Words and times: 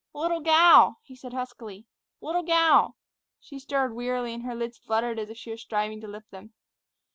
"Little 0.13 0.39
gal!" 0.39 0.97
he 1.03 1.13
said 1.15 1.31
huskily; 1.33 1.85
"little 2.21 2.41
gal!" 2.41 2.97
She 3.39 3.59
stirred 3.59 3.93
wearily, 3.93 4.33
and 4.33 4.41
her 4.41 4.55
lids 4.55 4.79
fluttered 4.79 5.19
as 5.19 5.29
if 5.29 5.37
she 5.37 5.51
were 5.51 5.57
striving 5.57 6.01
to 6.01 6.07
lift 6.07 6.31
them. 6.31 6.53